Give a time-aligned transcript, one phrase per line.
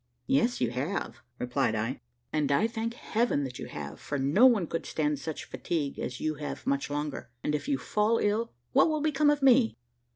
[0.25, 2.01] "Yes, you have," replied I,
[2.33, 6.19] "and I thank Heaven that you have, for no one could stand such fatigue as
[6.19, 9.77] you have much longer; and if you fall ill, what will become of me?"